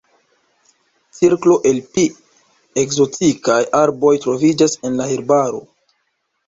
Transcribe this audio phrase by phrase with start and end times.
[1.17, 2.05] Cirklo el pli
[2.85, 5.63] ekzotikaj arboj troviĝas en la herbaro.